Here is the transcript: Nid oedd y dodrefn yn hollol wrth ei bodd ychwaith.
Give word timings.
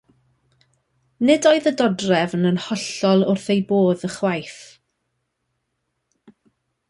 Nid 1.25 1.47
oedd 1.49 1.67
y 1.71 1.73
dodrefn 1.81 2.47
yn 2.51 2.57
hollol 2.69 3.25
wrth 3.33 3.49
ei 3.55 3.61
bodd 3.73 4.07
ychwaith. 4.09 4.63